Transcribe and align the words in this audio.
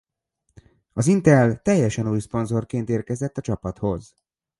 Az 0.93 1.07
Intel 1.07 1.61
teljesen 1.61 2.09
új 2.09 2.19
szponzorként 2.19 2.89
érkezett 2.89 3.37
a 3.37 3.41
csapathoz. 3.41 4.15